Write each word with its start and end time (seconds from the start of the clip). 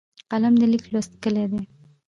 قلم 0.31 0.53
د 0.59 0.63
لیک 0.71 0.85
لوست 0.93 1.13
کلۍ 1.23 1.45
ده 1.51 1.59